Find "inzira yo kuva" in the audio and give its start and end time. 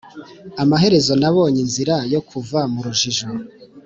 1.65-2.59